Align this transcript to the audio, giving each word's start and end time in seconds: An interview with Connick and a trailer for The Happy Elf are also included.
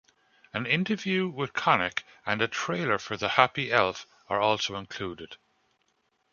An 0.51 0.65
interview 0.65 1.27
with 1.27 1.53
Connick 1.53 2.01
and 2.25 2.41
a 2.41 2.47
trailer 2.47 2.97
for 2.97 3.17
The 3.17 3.27
Happy 3.29 3.71
Elf 3.71 4.07
are 4.29 4.39
also 4.41 4.75
included. 4.75 5.35